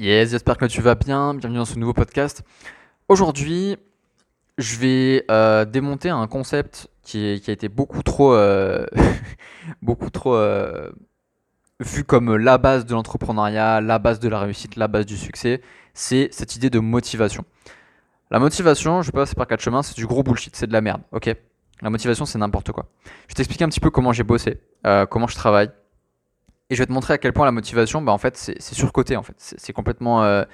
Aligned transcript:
Yes, 0.00 0.30
j'espère 0.30 0.56
que 0.56 0.64
tu 0.64 0.80
vas 0.80 0.94
bien. 0.94 1.34
Bienvenue 1.34 1.58
dans 1.58 1.66
ce 1.66 1.78
nouveau 1.78 1.92
podcast. 1.92 2.42
Aujourd'hui, 3.08 3.76
je 4.56 4.78
vais 4.78 5.26
euh, 5.30 5.66
démonter 5.66 6.08
un 6.08 6.26
concept 6.26 6.88
qui, 7.02 7.18
a 7.18 7.52
été 7.52 7.68
beaucoup 7.68 8.02
trop, 8.02 8.32
euh, 8.32 8.86
beaucoup 9.82 10.08
trop 10.08 10.36
euh, 10.36 10.90
vu 11.80 12.04
comme 12.04 12.34
la 12.34 12.56
base 12.56 12.86
de 12.86 12.94
l'entrepreneuriat, 12.94 13.82
la 13.82 13.98
base 13.98 14.20
de 14.20 14.30
la 14.30 14.40
réussite, 14.40 14.76
la 14.76 14.88
base 14.88 15.04
du 15.04 15.18
succès. 15.18 15.60
C'est 15.92 16.30
cette 16.32 16.56
idée 16.56 16.70
de 16.70 16.78
motivation. 16.78 17.44
La 18.30 18.38
motivation, 18.38 19.02
je 19.02 19.10
pas 19.10 19.18
passer 19.20 19.34
par 19.34 19.48
quatre 19.48 19.60
chemins, 19.60 19.82
c'est 19.82 19.96
du 19.96 20.06
gros 20.06 20.22
bullshit, 20.22 20.56
c'est 20.56 20.66
de 20.66 20.72
la 20.72 20.80
merde, 20.80 21.02
ok? 21.12 21.36
La 21.82 21.90
motivation, 21.90 22.24
c'est 22.24 22.38
n'importe 22.38 22.72
quoi. 22.72 22.86
Je 23.04 23.34
vais 23.34 23.36
t'expliquer 23.36 23.64
un 23.64 23.68
petit 23.68 23.80
peu 23.80 23.90
comment 23.90 24.14
j'ai 24.14 24.24
bossé, 24.24 24.62
comment 25.10 25.26
je 25.26 25.34
travaille, 25.34 25.68
et 26.70 26.76
je 26.76 26.80
vais 26.80 26.86
te 26.86 26.92
montrer 26.92 27.14
à 27.14 27.18
quel 27.18 27.32
point 27.32 27.44
la 27.44 27.52
motivation, 27.52 28.00
bah, 28.00 28.12
en 28.12 28.18
fait, 28.18 28.36
c'est 28.36 28.74
surcoté, 28.74 29.16
en 29.16 29.24
fait. 29.24 29.34
C'est 29.36 29.72
complètement 29.72 30.22
euh, 30.22 30.44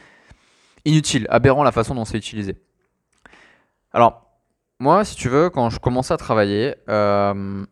inutile, 0.86 1.26
aberrant 1.28 1.62
la 1.62 1.72
façon 1.72 1.94
dont 1.94 2.06
c'est 2.06 2.16
utilisé. 2.16 2.56
Alors, 3.92 4.26
moi, 4.80 5.04
si 5.04 5.14
tu 5.14 5.28
veux, 5.28 5.50
quand 5.50 5.68
je 5.68 5.78
commençais 5.78 6.14
à 6.14 6.16
travailler, 6.16 6.74
euh, 6.88 7.64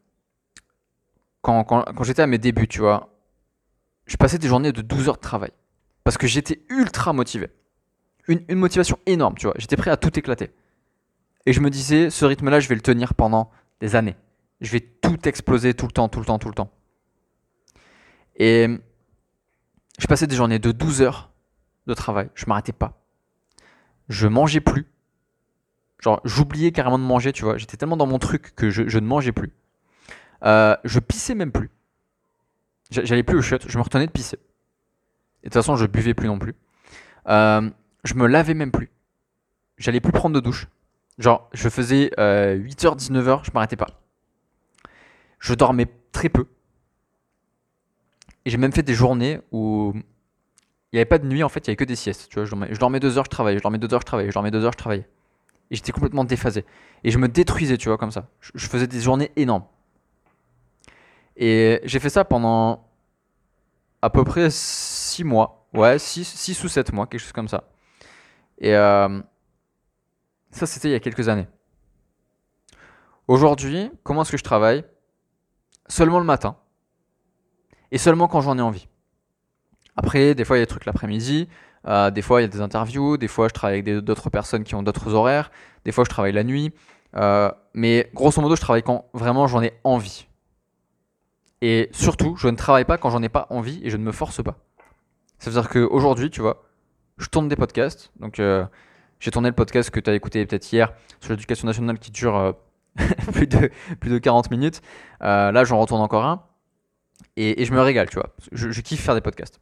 quand 1.41 2.03
j'étais 2.03 2.23
à 2.23 2.27
mes 2.27 2.39
débuts, 2.39 2.69
tu 2.69 2.81
vois, 2.81 3.15
je 4.07 4.17
passais 4.17 4.39
des 4.39 4.49
journées 4.49 4.73
de 4.73 4.83
12 4.83 5.09
heures 5.09 5.17
de 5.17 5.21
travail. 5.21 5.51
Parce 6.05 6.19
que 6.19 6.27
j'étais 6.27 6.67
ultra 6.69 7.15
motivé. 7.15 7.49
Une, 8.29 8.45
une 8.49 8.59
motivation 8.59 8.99
énorme, 9.07 9.37
tu 9.37 9.47
vois. 9.47 9.55
J'étais 9.57 9.77
prêt 9.77 9.91
à 9.91 9.97
tout 9.97 10.19
éclater. 10.19 10.51
Et 11.47 11.55
je 11.55 11.61
me 11.61 11.71
disais, 11.71 12.11
ce 12.11 12.27
rythme-là, 12.27 12.61
je 12.61 12.69
vais 12.69 12.75
le 12.75 12.83
tenir 12.83 13.15
pendant 13.15 13.51
des 13.81 13.97
années. 13.97 14.17
Je 14.61 14.71
vais 14.71 14.81
tout 14.81 15.27
exploser 15.27 15.73
tout 15.73 15.87
le 15.87 15.93
temps, 15.93 16.11
tout 16.11 16.21
le 16.21 16.27
temps, 16.27 16.39
tout 16.39 16.49
le 16.49 16.55
temps. 16.55 16.71
Et 18.37 18.69
je 19.99 20.07
passais 20.07 20.27
des 20.27 20.37
journées 20.37 20.59
de 20.59 20.73
12 20.73 21.03
heures 21.03 21.31
de 21.87 21.95
travail. 21.95 22.31
Je 22.35 22.47
m'arrêtais 22.47 22.73
pas. 22.73 23.01
Je 24.09 24.27
mangeais 24.27 24.61
plus. 24.61 24.87
Genre, 26.01 26.21
j'oubliais 26.25 26.73
carrément 26.73 26.99
de 26.99 27.05
manger, 27.05 27.33
tu 27.33 27.45
vois. 27.45 27.57
J'étais 27.57 27.77
tellement 27.77 27.97
dans 27.97 28.07
mon 28.07 28.19
truc 28.19 28.55
que 28.55 28.71
je, 28.71 28.83
ne 28.99 29.07
mangeais 29.07 29.33
plus. 29.33 29.53
Euh, 30.45 30.77
je 30.85 30.99
pissais 30.99 31.35
même 31.35 31.53
plus. 31.53 31.71
J'a- 32.91 33.05
J'allais 33.05 33.23
plus 33.23 33.39
au 33.39 33.43
chiottes. 33.43 33.67
Je 33.69 33.79
me 33.79 33.83
retenais 33.83 34.07
de 34.07 34.11
pisser. 34.13 34.37
Et 35.43 35.47
de 35.47 35.51
toute 35.51 35.55
façon, 35.55 35.77
je 35.77 35.87
buvais 35.87 36.13
plus 36.15 36.27
non 36.29 36.39
plus. 36.39 36.55
Euh, 37.29 37.71
je 38.03 38.15
me 38.15 38.27
lavais 38.27 38.55
même 38.55 38.71
plus. 38.73 38.91
J'allais 39.79 40.01
plus 40.01 40.13
prendre 40.13 40.35
de 40.35 40.41
douche. 40.41 40.67
Genre, 41.19 41.49
je 41.53 41.69
faisais 41.69 42.11
8h, 42.19 42.97
19h, 42.99 43.45
je 43.45 43.51
m'arrêtais 43.55 43.77
pas. 43.77 43.87
Je 45.39 45.55
dormais 45.55 45.87
très 46.13 46.29
peu. 46.29 46.47
Et 48.45 48.51
j'ai 48.51 48.59
même 48.59 48.73
fait 48.73 48.83
des 48.83 48.95
journées 48.95 49.41
où 49.53 49.93
il 49.95 50.97
n'y 50.97 51.01
avait 51.01 51.07
pas 51.07 51.19
de 51.19 51.27
nuit, 51.27 51.43
en 51.43 51.49
fait, 51.49 51.67
il 51.67 51.71
n'y 51.71 51.73
avait 51.73 51.77
que 51.77 51.85
des 51.85 51.97
siestes. 51.97 52.29
Tu 52.29 52.39
vois, 52.39 52.45
je 52.45 52.79
dormais, 52.79 53.01
deux 53.01 53.19
heures, 53.19 53.25
je 53.25 53.31
travaillais, 53.31 53.59
je 53.59 53.63
dormais 53.63 53.79
deux 53.79 53.93
heures, 53.93 54.01
je 54.03 54.07
travaillais, 54.07 54.29
je 54.29 54.35
dormais 54.35 54.51
deux 54.51 54.65
heures, 54.65 54.73
je 54.73 54.79
travaillais. 54.79 55.09
Et 55.71 55.77
j'étais 55.77 55.93
complètement 55.93 56.25
déphasé. 56.25 56.65
Et 57.03 57.11
je 57.11 57.19
me 57.19 57.27
détruisais, 57.27 57.77
tu 57.79 57.89
vois, 57.89 57.99
comme 57.99 58.11
ça. 58.11 58.29
Je, 58.41 58.67
faisais 58.69 58.87
des 58.87 59.01
journées 59.01 59.33
énormes. 59.35 59.65
Et 61.37 61.81
j'ai 61.85 61.99
fait 61.99 62.11
ça 62.11 62.25
pendant 62.25 62.87
à 64.03 64.11
peu 64.11 64.23
près 64.23 64.51
six 64.51 65.25
mois. 65.25 65.67
Ouais, 65.73 65.99
six, 65.99 66.25
six 66.25 66.63
ou 66.63 66.69
sept 66.69 66.93
mois, 66.93 67.07
quelque 67.07 67.23
chose 67.23 67.33
comme 67.33 67.49
ça. 67.49 67.65
Et 68.59 68.77
euh, 68.77 69.21
ça, 70.53 70.67
c'était 70.67 70.89
il 70.89 70.93
y 70.93 70.95
a 70.95 71.01
quelques 71.01 71.29
années. 71.29 71.49
Aujourd'hui, 73.27 73.91
comment 74.05 74.23
est-ce 74.23 74.31
que 74.31 74.37
je 74.37 74.45
travaille? 74.45 74.85
Seulement 75.89 76.21
le 76.21 76.25
matin. 76.25 76.57
Et 77.95 77.99
seulement 77.99 78.27
quand 78.27 78.41
j'en 78.41 78.59
ai 78.59 78.61
envie. 78.61 78.89
Après, 79.97 80.35
des 80.35 80.45
fois, 80.45 80.57
il 80.57 80.59
y 80.59 80.63
a 80.63 80.67
des 80.67 80.69
trucs 80.69 80.85
l'après-midi. 80.85 81.49
euh, 81.87 82.11
des 82.11 82.23
fois, 82.23 82.41
il 82.41 82.43
y 82.43 82.47
a 82.47 82.49
des 82.49 82.61
interviews. 82.61 83.17
Des 83.19 83.29
fois, 83.29 83.47
je 83.47 83.55
travaille 83.55 83.79
avec 83.79 84.01
d'autres 84.01 84.31
personnes 84.31 84.65
qui 84.65 84.75
ont 84.75 84.83
d'autres 84.83 85.15
horaires. 85.15 85.53
Des 85.85 85.93
fois, 85.93 86.03
je 86.03 86.11
travaille 86.11 86.33
la 86.33 86.43
nuit. 86.43 86.73
euh, 87.15 87.49
mais 87.73 88.11
grosso 88.13 88.43
modo, 88.43 88.57
je 88.57 88.61
travaille 88.61 88.83
quand 88.83 89.05
vraiment 89.15 89.47
j'en 89.47 89.63
ai 89.63 89.75
envie. 89.85 90.27
Et 91.63 91.89
surtout, 91.93 92.35
je 92.35 92.49
ne 92.49 92.57
travaille 92.57 92.85
pas 92.85 92.99
quand 92.99 93.11
j'en 93.11 93.23
ai 93.23 93.29
pas 93.29 93.47
envie 93.51 93.81
et 93.85 93.91
je 93.91 93.97
ne 93.97 94.03
me 94.03 94.11
force 94.11 94.43
pas. 94.43 94.57
Ça 95.39 95.51
veut 95.51 95.61
dire 95.61 95.71
qu'aujourd'hui, 95.71 96.31
tu 96.31 96.41
vois, 96.41 96.65
je 97.19 97.29
tourne 97.29 97.47
des 97.49 97.55
podcasts. 97.55 98.11
Donc, 98.19 98.41
euh, 98.41 98.67
j'ai 99.21 99.31
tourné 99.31 99.51
le 99.51 99.55
podcast 99.55 99.91
que 99.91 100.01
tu 100.01 100.11
as 100.11 100.15
écouté 100.15 100.45
peut-être 100.47 100.73
hier 100.73 100.93
sur 101.21 101.31
l'éducation 101.31 101.67
nationale 101.67 102.01
qui 102.01 102.11
dure 102.11 102.57
plus, 103.33 103.47
de, 103.47 103.71
plus 104.01 104.11
de 104.11 104.19
40 104.19 104.51
minutes. 104.51 104.83
Là, 105.21 105.63
j'en 105.63 105.79
retourne 105.79 106.03
encore 106.03 106.25
un. 106.25 106.43
Et, 107.37 107.65
je 107.65 107.73
me 107.73 107.81
régale, 107.81 108.09
tu 108.09 108.17
vois. 108.17 108.35
Je, 108.53 108.71
je 108.71 108.81
kiffe 108.81 109.01
faire 109.01 109.15
des 109.15 109.21
podcasts. 109.21 109.61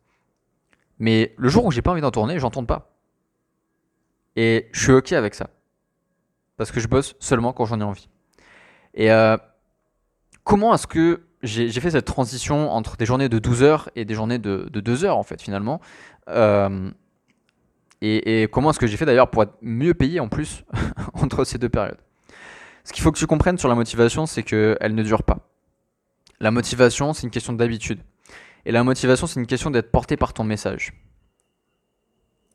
Mais 0.99 1.35
le 1.37 1.49
jour 1.49 1.65
où 1.65 1.71
j'ai 1.71 1.83
pas 1.83 1.91
envie 1.91 2.01
d'en 2.01 2.11
tourner, 2.11 2.39
j'en 2.39 2.51
tourne 2.51 2.67
pas. 2.67 2.95
Et 4.37 4.69
je 4.73 4.81
suis 4.81 4.93
ok 4.93 5.13
avec 5.13 5.35
ça. 5.35 5.49
Parce 6.57 6.71
que 6.71 6.81
je 6.81 6.89
bosse 6.89 7.17
seulement 7.19 7.53
quand 7.53 7.65
j'en 7.65 7.81
ai 7.81 7.85
envie. 7.85 8.09
Et 8.95 9.11
euh, 9.11 9.37
comment 10.45 10.75
est-ce 10.75 10.87
que 10.87 11.23
j'ai 11.43 11.69
j'ai 11.69 11.81
fait 11.81 11.91
cette 11.91 12.05
transition 12.05 12.71
entre 12.71 12.97
des 12.97 13.07
journées 13.07 13.29
de 13.29 13.39
12 13.39 13.63
heures 13.63 13.91
et 13.97 14.05
des 14.05 14.15
journées 14.15 14.39
de, 14.39 14.69
de 14.71 14.81
2 14.81 15.05
heures, 15.05 15.19
en 15.19 15.23
fait, 15.23 15.41
finalement 15.43 15.81
Euh, 16.29 16.91
et, 18.01 18.43
et 18.43 18.49
comment 18.49 18.71
est-ce 18.71 18.79
que 18.79 18.87
j'ai 18.87 18.97
fait 18.97 19.07
d'ailleurs 19.07 19.31
pour 19.31 19.43
être 19.43 19.55
mieux 19.61 19.95
payé 19.95 20.21
en 20.21 20.29
plus 20.29 20.65
entre 21.15 21.45
ces 21.45 21.59
deux 21.59 21.69
périodes? 21.69 21.99
Ce 22.85 22.93
qu'il 22.93 23.03
faut 23.03 23.13
que 23.13 23.19
tu 23.19 23.27
comprennes 23.27 23.59
sur 23.59 23.69
la 23.69 23.75
motivation, 23.75 24.27
c'est 24.27 24.43
qu'elle 24.43 24.95
ne 24.95 25.03
dure 25.03 25.23
pas. 25.23 25.52
La 26.43 26.51
motivation, 26.51 27.13
c'est 27.13 27.23
une 27.23 27.31
question 27.31 27.53
d'habitude. 27.53 28.01
Et 28.67 28.73
la 28.73 28.83
motivation, 28.83 29.29
c'est 29.29 29.39
une 29.39 29.47
question 29.47 29.71
d'être 29.71 29.93
porté 29.93 30.17
par 30.17 30.35
ton 30.35 30.43
message. 30.43 30.93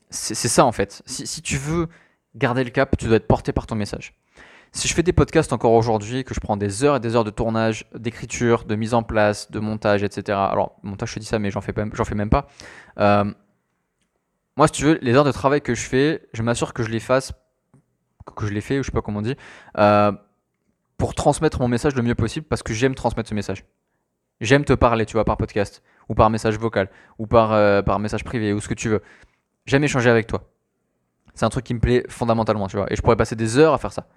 C'est 0.09 0.35
ça 0.35 0.65
en 0.65 0.73
fait. 0.73 1.01
Si, 1.05 1.41
tu 1.41 1.57
veux 1.57 1.87
garder 2.35 2.65
le 2.65 2.69
cap, 2.69 2.95
tu 2.97 3.05
dois 3.05 3.15
être 3.15 3.27
porté 3.27 3.53
par 3.53 3.65
ton 3.65 3.75
message. 3.75 4.13
Si 4.73 4.89
je 4.89 4.93
fais 4.93 5.03
des 5.03 5.13
podcasts 5.13 5.53
encore 5.53 5.71
aujourd'hui, 5.71 6.25
que 6.25 6.33
je 6.33 6.41
prends 6.41 6.57
des 6.57 6.83
heures 6.83 6.97
et 6.97 6.99
des 6.99 7.15
heures 7.15 7.23
de 7.23 7.29
tournage, 7.29 7.85
d'écriture, 7.95 8.65
de 8.65 8.75
mise 8.75 8.93
en 8.93 9.03
place, 9.03 9.51
de 9.51 9.59
montage, 9.59 10.03
etc. 10.03 10.37
Alors, 10.37 10.75
montage, 10.83 11.09
je 11.09 11.15
te 11.15 11.19
dis 11.21 11.25
ça, 11.25 11.39
mais 11.39 11.49
j'en 11.49 11.61
fais, 11.61 11.73
fais 11.73 12.15
même 12.15 12.29
pas. 12.29 12.47
Euh, 12.99 13.23
moi, 14.57 14.67
si 14.67 14.73
tu 14.73 14.83
veux, 14.83 14.99
les 15.01 15.13
heures 15.13 15.23
de 15.23 15.31
travail 15.31 15.61
que 15.61 15.73
je 15.73 15.87
fais, 15.87 16.27
je 16.33 16.43
m'assure 16.43 16.73
que 16.73 16.83
je 16.83 16.89
les 16.89 16.99
fasse, 16.99 17.31
que 18.35 18.45
je 18.45 18.53
les 18.53 18.61
fais, 18.61 18.79
ou 18.79 18.83
je 18.83 18.87
sais 18.87 18.91
pas 18.91 19.01
comment 19.01 19.19
on 19.19 19.23
dit, 19.23 19.35
euh, 19.77 20.11
pour 20.97 21.15
transmettre 21.15 21.59
mon 21.61 21.67
message 21.67 21.95
le 21.95 22.01
mieux 22.01 22.15
possible, 22.15 22.45
parce 22.47 22.63
que 22.63 22.73
j'aime 22.73 22.95
transmettre 22.95 23.29
ce 23.29 23.35
message. 23.35 23.65
J'aime 24.41 24.65
te 24.65 24.73
parler, 24.73 25.05
tu 25.05 25.13
vois, 25.13 25.25
par 25.25 25.37
podcast, 25.37 25.83
ou 26.09 26.15
par 26.15 26.29
message 26.29 26.57
vocal, 26.57 26.89
ou 27.17 27.27
par, 27.27 27.53
euh, 27.53 27.81
par 27.81 27.99
message 27.99 28.23
privé, 28.23 28.53
ou 28.53 28.59
ce 28.59 28.67
que 28.67 28.73
tu 28.73 28.89
veux. 28.89 29.01
J'aime 29.65 29.83
échanger 29.83 30.09
avec 30.09 30.27
toi. 30.27 30.49
C'est 31.33 31.45
un 31.45 31.49
truc 31.49 31.65
qui 31.65 31.73
me 31.73 31.79
plaît 31.79 32.03
fondamentalement, 32.09 32.67
tu 32.67 32.77
vois. 32.77 32.91
Et 32.91 32.95
je 32.95 33.01
pourrais 33.01 33.15
passer 33.15 33.35
des 33.35 33.57
heures 33.57 33.73
à 33.73 33.77
faire 33.77 33.91
ça. 33.91 34.07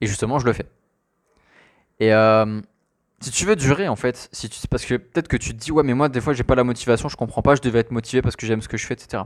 Et 0.00 0.06
justement, 0.06 0.38
je 0.38 0.46
le 0.46 0.52
fais. 0.52 0.66
Et 2.00 2.12
euh, 2.12 2.60
si 3.20 3.30
tu 3.30 3.46
veux 3.46 3.56
durer, 3.56 3.88
en 3.88 3.96
fait, 3.96 4.28
si 4.32 4.48
tu, 4.48 4.66
parce 4.68 4.84
que 4.84 4.94
peut-être 4.94 5.28
que 5.28 5.36
tu 5.36 5.50
te 5.50 5.56
dis, 5.56 5.72
ouais, 5.72 5.82
mais 5.82 5.94
moi, 5.94 6.08
des 6.08 6.20
fois, 6.20 6.32
j'ai 6.32 6.44
pas 6.44 6.54
la 6.54 6.64
motivation, 6.64 7.08
je 7.08 7.16
comprends 7.16 7.42
pas, 7.42 7.54
je 7.54 7.62
devais 7.62 7.78
être 7.80 7.90
motivé 7.90 8.22
parce 8.22 8.36
que 8.36 8.46
j'aime 8.46 8.62
ce 8.62 8.68
que 8.68 8.76
je 8.76 8.86
fais, 8.86 8.94
etc. 8.94 9.24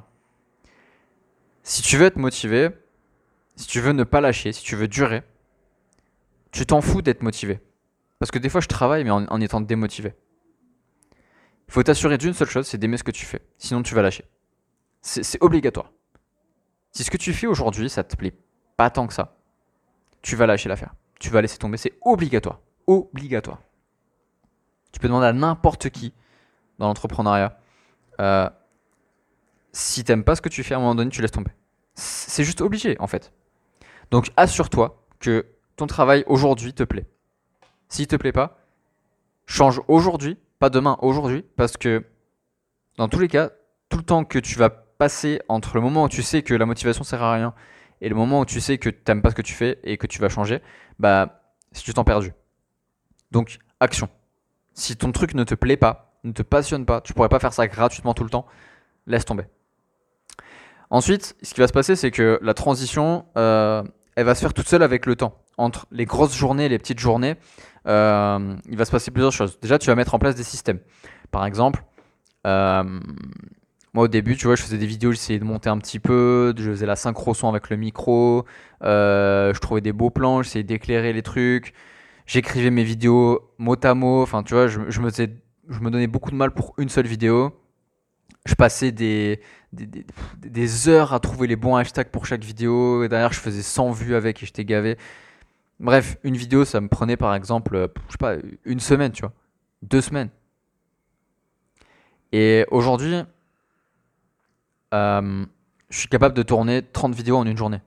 Si 1.62 1.82
tu 1.82 1.96
veux 1.96 2.06
être 2.06 2.16
motivé, 2.16 2.70
si 3.56 3.66
tu 3.66 3.80
veux 3.80 3.92
ne 3.92 4.04
pas 4.04 4.20
lâcher, 4.20 4.52
si 4.52 4.62
tu 4.62 4.76
veux 4.76 4.88
durer, 4.88 5.22
tu 6.52 6.66
t'en 6.66 6.80
fous 6.80 7.02
d'être 7.02 7.22
motivé. 7.22 7.60
Parce 8.18 8.30
que 8.30 8.38
des 8.38 8.48
fois, 8.48 8.60
je 8.60 8.68
travaille, 8.68 9.04
mais 9.04 9.10
en, 9.10 9.40
étant 9.40 9.60
démotivé. 9.60 10.14
Il 11.68 11.72
faut 11.72 11.82
t'assurer 11.82 12.18
d'une 12.18 12.34
seule 12.34 12.48
chose, 12.48 12.66
c'est 12.66 12.78
d'aimer 12.78 12.96
ce 12.96 13.04
que 13.04 13.10
tu 13.10 13.24
fais. 13.24 13.40
Sinon, 13.56 13.82
tu 13.82 13.94
vas 13.94 14.02
lâcher. 14.02 14.24
C'est 15.00 15.22
c'est 15.22 15.42
obligatoire. 15.42 15.92
Si 16.92 17.04
ce 17.04 17.10
que 17.10 17.16
tu 17.16 17.32
fais 17.32 17.46
aujourd'hui, 17.46 17.88
ça 17.88 18.04
te 18.04 18.16
plaît 18.16 18.34
pas 18.76 18.90
tant 18.90 19.06
que 19.06 19.14
ça, 19.14 19.36
tu 20.22 20.36
vas 20.36 20.46
lâcher 20.46 20.68
l'affaire. 20.68 20.94
Tu 21.18 21.30
vas 21.30 21.40
laisser 21.40 21.58
tomber. 21.58 21.76
C'est 21.76 21.94
obligatoire. 22.02 22.60
Obligatoire. 22.86 23.60
Tu 24.92 24.98
peux 24.98 25.06
demander 25.08 25.26
à 25.26 25.32
n'importe 25.32 25.90
qui 25.90 26.12
dans 26.78 26.86
l'entrepreneuriat. 26.88 27.58
euh, 28.20 28.48
si 29.72 30.02
t'aimes 30.02 30.24
pas 30.24 30.34
ce 30.34 30.42
que 30.42 30.48
tu 30.48 30.64
fais, 30.64 30.74
à 30.74 30.78
un 30.78 30.80
moment 30.80 30.94
donné, 30.94 31.10
tu 31.10 31.22
laisses 31.22 31.30
tomber. 31.30 31.52
C'est 31.94 32.42
juste 32.42 32.60
obligé, 32.60 32.96
en 32.98 33.06
fait. 33.06 33.32
Donc, 34.10 34.30
assure-toi 34.36 35.06
que 35.20 35.46
ton 35.80 35.86
travail 35.86 36.24
aujourd'hui 36.26 36.74
te 36.74 36.82
plaît. 36.82 37.06
S'il 37.88 38.06
te 38.06 38.16
plaît 38.16 38.32
pas, 38.32 38.58
change 39.46 39.80
aujourd'hui, 39.88 40.36
pas 40.58 40.68
demain, 40.68 40.98
aujourd'hui, 41.00 41.42
parce 41.56 41.78
que 41.78 42.04
dans 42.98 43.08
tous 43.08 43.18
les 43.18 43.28
cas, 43.28 43.50
tout 43.88 43.96
le 43.96 44.04
temps 44.04 44.24
que 44.24 44.38
tu 44.38 44.58
vas 44.58 44.68
passer 44.68 45.40
entre 45.48 45.74
le 45.74 45.80
moment 45.80 46.04
où 46.04 46.08
tu 46.10 46.22
sais 46.22 46.42
que 46.42 46.52
la 46.52 46.66
motivation 46.66 47.02
sert 47.02 47.22
à 47.22 47.32
rien 47.32 47.54
et 48.02 48.10
le 48.10 48.14
moment 48.14 48.40
où 48.40 48.44
tu 48.44 48.60
sais 48.60 48.76
que 48.76 48.90
t'aimes 48.90 49.22
pas 49.22 49.30
ce 49.30 49.34
que 49.34 49.42
tu 49.42 49.54
fais 49.54 49.78
et 49.82 49.96
que 49.96 50.06
tu 50.06 50.20
vas 50.20 50.28
changer, 50.28 50.60
bah, 50.98 51.40
c'est 51.72 51.86
du 51.86 51.94
temps 51.94 52.04
perdu. 52.04 52.34
Donc, 53.30 53.58
action. 53.80 54.10
Si 54.74 54.96
ton 54.96 55.12
truc 55.12 55.32
ne 55.32 55.44
te 55.44 55.54
plaît 55.54 55.78
pas, 55.78 56.12
ne 56.24 56.32
te 56.32 56.42
passionne 56.42 56.84
pas, 56.84 57.00
tu 57.00 57.14
pourrais 57.14 57.30
pas 57.30 57.38
faire 57.38 57.54
ça 57.54 57.66
gratuitement 57.66 58.12
tout 58.12 58.24
le 58.24 58.30
temps, 58.30 58.44
laisse 59.06 59.24
tomber. 59.24 59.44
Ensuite, 60.90 61.36
ce 61.42 61.54
qui 61.54 61.60
va 61.60 61.68
se 61.68 61.72
passer, 61.72 61.96
c'est 61.96 62.10
que 62.10 62.38
la 62.42 62.52
transition, 62.52 63.24
euh, 63.38 63.82
elle 64.14 64.26
va 64.26 64.34
se 64.34 64.40
faire 64.40 64.52
toute 64.52 64.68
seule 64.68 64.82
avec 64.82 65.06
le 65.06 65.16
temps. 65.16 65.40
Entre 65.60 65.86
les 65.92 66.06
grosses 66.06 66.34
journées 66.34 66.64
et 66.64 66.68
les 66.70 66.78
petites 66.78 67.00
journées, 67.00 67.36
euh, 67.86 68.56
il 68.66 68.76
va 68.78 68.84
se 68.86 68.90
passer 68.90 69.10
plusieurs 69.10 69.32
choses. 69.32 69.60
Déjà, 69.60 69.78
tu 69.78 69.88
vas 69.88 69.94
mettre 69.94 70.14
en 70.14 70.18
place 70.18 70.34
des 70.34 70.42
systèmes. 70.42 70.78
Par 71.30 71.44
exemple, 71.44 71.84
euh, 72.46 72.82
moi, 73.92 74.04
au 74.04 74.08
début, 74.08 74.36
tu 74.36 74.46
vois, 74.46 74.56
je 74.56 74.62
faisais 74.62 74.78
des 74.78 74.86
vidéos, 74.86 75.12
j'essayais 75.12 75.38
de 75.38 75.44
monter 75.44 75.68
un 75.68 75.76
petit 75.76 75.98
peu, 75.98 76.54
je 76.56 76.70
faisais 76.70 76.86
la 76.86 76.96
synchro 76.96 77.34
son 77.34 77.50
avec 77.50 77.68
le 77.68 77.76
micro, 77.76 78.46
euh, 78.82 79.52
je 79.52 79.60
trouvais 79.60 79.82
des 79.82 79.92
beaux 79.92 80.08
plans, 80.08 80.42
j'essayais 80.42 80.62
d'éclairer 80.62 81.12
les 81.12 81.22
trucs, 81.22 81.74
j'écrivais 82.24 82.70
mes 82.70 82.84
vidéos 82.84 83.52
mot 83.58 83.76
à 83.82 83.94
mot, 83.94 84.22
enfin, 84.22 84.42
tu 84.42 84.54
vois, 84.54 84.66
je, 84.66 84.78
me 84.78 85.90
donnais 85.90 86.06
beaucoup 86.06 86.30
de 86.30 86.36
mal 86.36 86.52
pour 86.52 86.72
une 86.78 86.88
seule 86.88 87.06
vidéo. 87.06 87.52
Je 88.46 88.54
passais 88.54 88.92
des- 88.92 89.40
des 89.72 90.88
heures 90.88 91.12
à 91.12 91.20
trouver 91.20 91.46
les 91.46 91.56
bons 91.56 91.76
hashtags 91.76 92.08
pour 92.08 92.26
chaque 92.26 92.42
vidéo, 92.44 93.04
et 93.04 93.08
derrière, 93.08 93.32
je 93.32 93.40
faisais 93.40 93.62
100 93.62 93.90
vues 93.90 94.14
avec 94.14 94.42
et 94.42 94.46
j'étais 94.46 94.64
gavé. 94.64 94.96
Bref, 95.80 96.18
une 96.24 96.36
vidéo, 96.36 96.66
ça 96.66 96.78
me 96.82 96.88
prenait 96.88 97.16
par 97.16 97.34
exemple, 97.34 97.74
euh, 97.74 98.42
une 98.66 98.80
semaine, 98.80 99.12
tu 99.12 99.22
vois, 99.22 99.32
deux 99.80 100.02
semaines. 100.02 100.28
Et 102.32 102.66
aujourd'hui, 102.70 103.16
euh, 104.92 105.46
je 105.88 105.98
suis 105.98 106.08
capable 106.08 106.34
de 106.34 106.42
tourner 106.42 106.82
30 106.82 107.14
vidéos 107.14 107.38
en 107.38 107.46
une 107.46 107.56
journée. 107.56 107.80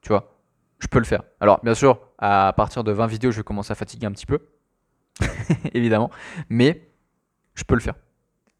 Tu 0.00 0.10
vois, 0.10 0.38
je 0.78 0.86
peux 0.86 1.00
le 1.00 1.04
faire. 1.04 1.24
Alors, 1.40 1.58
bien 1.64 1.74
sûr, 1.74 1.98
à 2.18 2.54
partir 2.56 2.84
de 2.84 2.92
20 2.92 3.08
vidéos, 3.08 3.32
je 3.32 3.38
vais 3.38 3.42
commencer 3.42 3.72
à 3.72 3.74
fatiguer 3.74 4.06
un 4.06 4.12
petit 4.12 4.26
peu, 4.26 4.38
évidemment, 5.74 6.10
mais 6.48 6.88
je 7.54 7.64
peux 7.64 7.74
le 7.74 7.80
faire. 7.80 7.96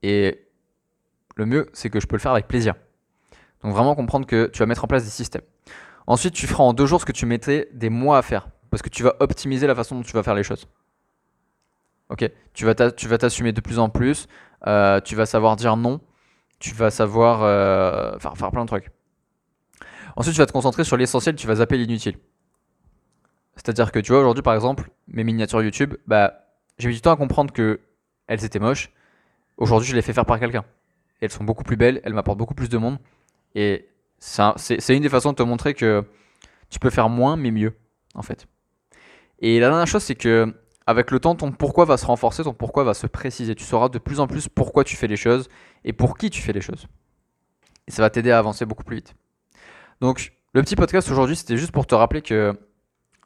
Et 0.02 0.48
le 1.36 1.46
mieux, 1.46 1.70
c'est 1.72 1.90
que 1.90 2.00
je 2.00 2.08
peux 2.08 2.16
le 2.16 2.20
faire 2.20 2.32
avec 2.32 2.48
plaisir. 2.48 2.74
Donc, 3.62 3.72
vraiment 3.72 3.94
comprendre 3.94 4.26
que 4.26 4.50
tu 4.52 4.58
vas 4.58 4.66
mettre 4.66 4.82
en 4.82 4.88
place 4.88 5.04
des 5.04 5.10
systèmes. 5.10 5.42
Ensuite, 6.06 6.34
tu 6.34 6.46
feras 6.46 6.64
en 6.64 6.72
deux 6.72 6.86
jours 6.86 7.00
ce 7.00 7.06
que 7.06 7.12
tu 7.12 7.26
mettrais 7.26 7.68
des 7.72 7.88
mois 7.88 8.18
à 8.18 8.22
faire, 8.22 8.48
parce 8.70 8.82
que 8.82 8.88
tu 8.88 9.02
vas 9.02 9.14
optimiser 9.20 9.66
la 9.66 9.74
façon 9.74 9.96
dont 9.96 10.02
tu 10.02 10.12
vas 10.12 10.22
faire 10.22 10.34
les 10.34 10.42
choses. 10.42 10.68
Ok, 12.10 12.30
tu 12.52 12.64
vas 12.64 12.74
t'assumer 12.74 13.52
de 13.52 13.60
plus 13.60 13.78
en 13.78 13.88
plus, 13.88 14.28
euh, 14.66 15.00
tu 15.00 15.16
vas 15.16 15.26
savoir 15.26 15.56
dire 15.56 15.76
non, 15.76 16.00
tu 16.58 16.74
vas 16.74 16.90
savoir 16.90 17.42
euh, 17.42 18.18
faire, 18.18 18.36
faire 18.36 18.50
plein 18.50 18.62
de 18.62 18.68
trucs. 18.68 18.90
Ensuite, 20.16 20.34
tu 20.34 20.40
vas 20.40 20.46
te 20.46 20.52
concentrer 20.52 20.84
sur 20.84 20.96
l'essentiel, 20.96 21.34
tu 21.34 21.46
vas 21.46 21.56
zapper 21.56 21.76
l'inutile. 21.76 22.18
C'est-à-dire 23.56 23.90
que 23.90 23.98
tu 23.98 24.12
vois, 24.12 24.20
aujourd'hui, 24.20 24.42
par 24.42 24.54
exemple, 24.54 24.90
mes 25.08 25.24
miniatures 25.24 25.62
YouTube, 25.62 25.94
bah, 26.06 26.44
j'ai 26.78 26.88
mis 26.88 26.94
du 26.94 27.00
temps 27.00 27.12
à 27.12 27.16
comprendre 27.16 27.52
que 27.52 27.80
elles 28.26 28.44
étaient 28.44 28.58
moches. 28.58 28.92
Aujourd'hui, 29.56 29.88
je 29.88 29.94
les 29.94 30.02
fais 30.02 30.12
faire 30.12 30.26
par 30.26 30.38
quelqu'un. 30.38 30.64
Elles 31.20 31.30
sont 31.30 31.44
beaucoup 31.44 31.64
plus 31.64 31.76
belles, 31.76 32.00
elles 32.04 32.12
m'apportent 32.12 32.38
beaucoup 32.38 32.54
plus 32.54 32.68
de 32.68 32.78
monde. 32.78 32.98
Et 33.54 33.88
c'est 34.26 34.40
un- 34.42 34.54
c'est 34.56 34.80
c'est 34.80 34.96
une 34.96 35.02
des 35.02 35.08
façons 35.10 35.32
de 35.32 35.36
te 35.36 35.42
montrer 35.42 35.74
que 35.74 36.02
tu 36.70 36.78
peux 36.78 36.88
faire 36.90 37.08
moins, 37.10 37.36
mais 37.36 37.50
mieux, 37.50 37.76
en 38.14 38.22
fait. 38.22 38.46
Et 39.40 39.60
la 39.60 39.68
dernière 39.68 39.86
chose, 39.86 40.02
c'est 40.02 40.14
que 40.14 40.54
avec 40.86 41.10
le 41.10 41.20
temps, 41.20 41.34
ton 41.34 41.52
pourquoi 41.52 41.84
va 41.84 41.96
se 41.98 42.06
renforcer, 42.06 42.42
ton 42.42 42.54
pourquoi 42.54 42.84
va 42.84 42.94
se 42.94 43.06
préciser. 43.06 43.54
Tu 43.54 43.64
sauras 43.64 43.90
de 43.90 43.98
plus 43.98 44.20
en 44.20 44.26
plus 44.26 44.48
pourquoi 44.48 44.82
tu 44.84 44.96
fais 44.96 45.06
les 45.08 45.16
choses 45.16 45.48
et 45.84 45.92
pour 45.92 46.16
qui 46.16 46.30
tu 46.30 46.40
fais 46.40 46.52
les 46.54 46.62
choses. 46.62 46.86
Et 47.86 47.90
ça 47.90 48.00
va 48.02 48.08
t'aider 48.10 48.30
à 48.30 48.38
avancer 48.38 48.64
beaucoup 48.64 48.84
plus 48.84 48.96
vite. 48.96 49.14
Donc, 50.00 50.32
le 50.54 50.62
petit 50.62 50.76
podcast 50.76 51.10
aujourd'hui, 51.10 51.36
c'était 51.36 51.58
juste 51.58 51.72
pour 51.72 51.86
te 51.86 51.94
rappeler 51.94 52.22
que 52.22 52.58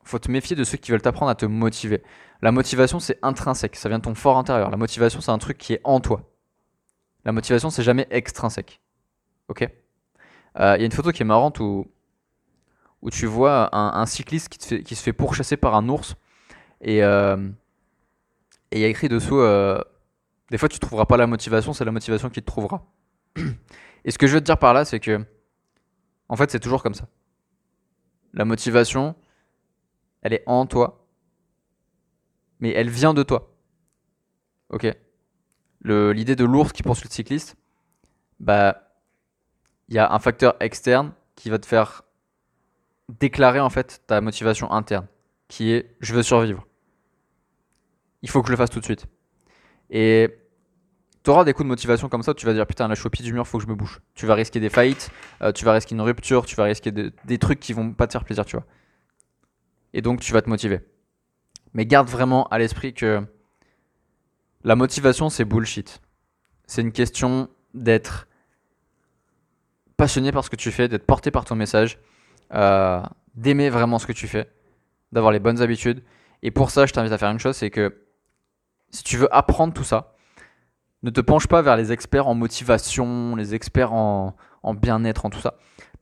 faut 0.03 0.19
te 0.19 0.31
méfier 0.31 0.57
de 0.57 0.65
ceux 0.65 0.79
qui 0.79 0.91
veulent 0.91 1.03
t'apprendre 1.03 1.31
à 1.31 1.35
te 1.37 1.47
motiver. 1.47 2.03
La 2.43 2.51
motivation, 2.51 2.99
c'est 2.99 3.19
intrinsèque, 3.23 3.77
ça 3.77 3.89
vient 3.89 3.99
de 3.99 4.05
ton 4.05 4.15
fort 4.17 4.37
intérieur. 4.39 4.71
La 4.71 4.77
motivation, 4.77 5.21
c'est 5.21 5.31
un 5.31 5.39
truc 5.39 5.59
qui 5.59 5.75
est 5.75 5.81
en 5.85 6.01
toi. 6.01 6.23
La 7.25 7.33
motivation, 7.33 7.71
c'est 7.71 7.83
jamais 7.85 8.07
extrinsèque. 8.11 8.81
Ok? 9.49 9.69
Euh, 10.59 10.75
Il 10.77 10.81
y 10.81 10.83
a 10.83 10.87
une 10.87 10.93
photo 10.93 11.13
qui 11.13 11.23
est 11.23 11.27
marrante 11.27 11.61
où, 11.61 11.87
tu 13.11 13.27
vois 13.27 13.75
un, 13.75 14.07
cycliste 14.07 14.49
qui, 14.49 14.95
se 14.95 15.03
fait 15.03 15.13
pourchasser 15.13 15.57
par 15.57 15.75
un 15.75 15.89
ours 15.89 16.17
et 16.81 17.03
euh, 17.03 17.37
il 18.73 18.79
y 18.79 18.85
a 18.85 18.89
écrit 18.89 19.09
dessous 19.09 19.39
euh, 19.39 19.81
des 20.51 20.59
fois 20.59 20.69
tu 20.69 20.79
trouveras 20.79 21.07
pas 21.07 21.17
la 21.17 21.27
motivation, 21.27 21.73
c'est 21.73 21.85
la 21.85 21.93
motivation 21.93 22.31
qui 22.31 22.41
te 22.41 22.47
trouvera. 22.47 22.87
Et 24.05 24.11
ce 24.11 24.19
que 24.19 24.27
je 24.27 24.35
veux 24.35 24.41
te 24.41 24.47
dire 24.47 24.59
par 24.59 24.75
là, 24.75 24.85
c'est 24.85 25.01
que 25.01 25.25
en 26.29 26.37
fait, 26.37 26.51
c'est 26.51 26.61
toujours 26.61 26.83
comme 26.83 26.95
ça. 26.95 27.09
La 28.35 28.45
motivation, 28.45 29.15
elle 30.23 30.35
est 30.35 30.43
en 30.47 30.67
toi, 30.67 31.07
mais 32.61 32.71
elle 32.73 32.91
vient 32.91 33.15
de 33.15 33.23
toi. 33.23 33.55
Ok? 34.71 34.87
L'idée 35.85 36.37
de 36.37 36.45
l'ours 36.45 36.73
qui 36.73 36.83
poursuit 36.83 37.09
le 37.09 37.15
cycliste, 37.15 37.57
bah, 38.41 38.88
il 39.89 39.95
y 39.95 39.99
a 39.99 40.13
un 40.13 40.19
facteur 40.19 40.57
externe 40.61 41.13
qui 41.35 41.51
va 41.51 41.59
te 41.59 41.67
faire 41.67 42.03
déclarer 43.21 43.61
en 43.61 43.71
fait 43.71 44.03
ta 44.07 44.21
motivation 44.21 44.71
interne, 44.71 45.07
qui 45.49 45.73
est 45.73 45.97
je 46.01 46.15
veux 46.15 46.23
survivre. 46.23 46.67
Il 48.23 48.29
faut 48.29 48.43
que 48.43 48.49
je 48.49 48.53
le 48.53 48.57
fasse 48.57 48.71
tout 48.71 48.81
de 48.81 48.85
suite. 48.85 49.07
Et 49.91 50.37
tu 51.25 51.31
auras 51.31 51.45
des 51.45 51.53
coups 51.53 51.65
de 51.65 51.69
motivation 51.69 52.09
comme 52.09 52.23
ça, 52.23 52.35
tu 52.35 52.47
vas 52.47 52.53
dire 52.53 52.67
putain 52.67 52.91
au 52.93 53.11
pied 53.11 53.25
du 53.25 53.33
mur, 53.33 53.47
faut 53.47 53.59
que 53.59 53.65
je 53.65 53.69
me 53.69 53.75
bouge. 53.75 54.01
Tu 54.15 54.27
vas 54.27 54.35
risquer 54.35 54.61
des 54.61 54.69
faillites, 54.69 55.11
euh, 55.43 55.53
tu 55.53 55.65
vas 55.65 55.73
risquer 55.73 55.95
une 55.95 56.03
rupture, 56.03 56.45
tu 56.45 56.57
vas 56.57 56.65
risquer 56.65 56.93
de- 56.93 57.13
des 57.25 57.39
trucs 57.39 57.61
qui 57.61 57.73
vont 57.73 57.93
pas 57.93 58.07
te 58.07 58.13
faire 58.13 58.25
plaisir, 58.25 58.45
tu 58.45 58.57
vois. 58.57 58.67
Et 59.95 60.03
donc 60.03 60.21
tu 60.21 60.33
vas 60.33 60.43
te 60.43 60.49
motiver. 60.51 60.81
Mais 61.73 61.87
garde 61.87 62.09
vraiment 62.09 62.47
à 62.49 62.59
l'esprit 62.59 62.93
que 62.93 63.23
la 64.65 64.77
motivation 64.77 65.31
c'est 65.31 65.45
bullshit. 65.45 66.03
C'est 66.67 66.83
une 66.83 66.93
question 66.93 67.49
d'être 67.73 68.28
passionné 69.99 70.33
par 70.33 70.43
ce 70.43 70.49
que 70.49 70.57
tu 70.57 70.71
fais, 70.73 70.89
d'être 70.89 71.05
porté 71.05 71.31
par 71.31 71.45
ton 71.45 71.55
message, 71.55 71.99
euh, 72.55 73.03
d'aimer 73.35 73.69
vraiment 73.69 73.99
ce 73.99 74.07
que 74.07 74.13
tu 74.15 74.27
fais, 74.27 74.51
d'avoir 75.13 75.33
les 75.33 75.41
bonnes 75.41 75.61
habitudes. 75.61 76.03
Et 76.43 76.51
pour 76.51 76.71
ça, 76.71 76.87
je 76.87 76.95
t'invite 76.95 77.13
à 77.13 77.19
faire 77.19 77.31
une 77.31 77.39
chose, 77.39 77.57
c'est 77.57 77.69
que 77.69 78.07
si 78.91 79.03
tu 79.05 79.19
veux 79.19 79.29
apprendre 79.35 79.75
tout 79.75 79.85
ça, 79.85 80.15
ne 81.03 81.11
te 81.11 81.21
penche 81.21 81.47
pas 81.47 81.61
vers 81.61 81.77
les 81.77 81.93
experts 81.93 82.27
en 82.27 82.35
motivation, 82.35 83.37
les 83.37 83.55
experts 83.55 83.93
en, 83.93 84.35
en 84.63 84.75
bien-être, 84.75 85.27
en 85.27 85.31
tout 85.31 85.41
ça. 85.41 85.59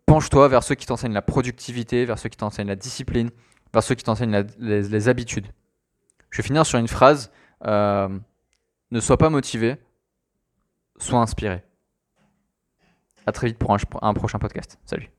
Penche-toi 0.06 0.46
vers 0.46 0.62
ceux 0.62 0.76
qui 0.76 0.86
t'enseignent 0.86 1.12
la 1.12 1.22
productivité, 1.22 2.04
vers 2.04 2.18
ceux 2.18 2.28
qui 2.28 2.36
t'enseignent 2.36 2.68
la 2.68 2.76
discipline, 2.76 3.30
vers 3.72 3.82
ceux 3.82 3.96
qui 3.96 4.04
t'enseignent 4.04 4.46
les 4.58 5.08
habitudes. 5.08 5.48
Je 6.30 6.42
vais 6.42 6.46
finir 6.46 6.64
sur 6.64 6.78
une 6.78 6.88
phrase. 6.88 7.32
euh, 7.66 8.08
ne 8.90 9.00
sois 9.00 9.16
pas 9.16 9.30
motivé, 9.30 9.76
sois 10.98 11.18
inspiré. 11.18 11.64
À 13.26 13.32
très 13.32 13.48
vite 13.48 13.58
pour 13.58 13.72
un, 13.74 13.78
un 14.02 14.14
prochain 14.14 14.38
podcast. 14.38 14.78
Salut. 14.84 15.10